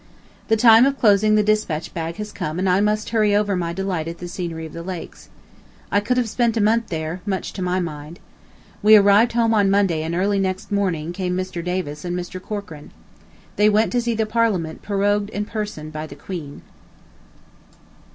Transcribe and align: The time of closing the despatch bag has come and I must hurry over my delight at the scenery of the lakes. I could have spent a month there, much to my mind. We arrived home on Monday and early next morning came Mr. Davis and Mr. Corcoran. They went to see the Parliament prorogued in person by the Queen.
The 0.47 0.57
time 0.57 0.87
of 0.87 0.97
closing 0.97 1.35
the 1.35 1.43
despatch 1.43 1.93
bag 1.93 2.15
has 2.15 2.31
come 2.31 2.57
and 2.57 2.67
I 2.67 2.81
must 2.81 3.11
hurry 3.11 3.35
over 3.35 3.55
my 3.55 3.71
delight 3.71 4.07
at 4.07 4.17
the 4.17 4.27
scenery 4.27 4.65
of 4.65 4.73
the 4.73 4.81
lakes. 4.81 5.29
I 5.91 5.99
could 5.99 6.17
have 6.17 6.27
spent 6.27 6.57
a 6.57 6.59
month 6.59 6.87
there, 6.87 7.21
much 7.23 7.53
to 7.53 7.61
my 7.61 7.79
mind. 7.79 8.19
We 8.81 8.95
arrived 8.95 9.33
home 9.33 9.53
on 9.53 9.69
Monday 9.69 10.01
and 10.01 10.15
early 10.15 10.39
next 10.39 10.71
morning 10.71 11.13
came 11.13 11.37
Mr. 11.37 11.63
Davis 11.63 12.03
and 12.03 12.17
Mr. 12.17 12.41
Corcoran. 12.41 12.89
They 13.57 13.69
went 13.69 13.91
to 13.91 14.01
see 14.01 14.15
the 14.15 14.25
Parliament 14.25 14.81
prorogued 14.81 15.29
in 15.29 15.45
person 15.45 15.91
by 15.91 16.07
the 16.07 16.15
Queen. 16.15 16.63